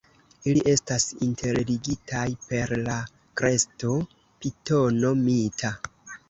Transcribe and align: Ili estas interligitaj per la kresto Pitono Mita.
Ili 0.51 0.61
estas 0.69 1.03
interligitaj 1.25 2.23
per 2.45 2.73
la 2.87 2.95
kresto 3.43 3.91
Pitono 4.41 5.13
Mita. 5.23 5.73